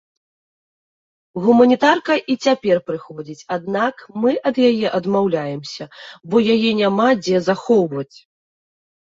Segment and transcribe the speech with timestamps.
[1.47, 5.83] Гуманітарка і цяпер прыходзіць, аднак мы ад яе адмаўляемся,
[6.33, 8.17] бо яе няма дзе захоўваць.